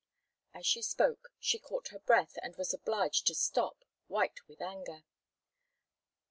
[0.55, 5.03] As she spoke she caught her breath, and was obliged to stop, white with anger.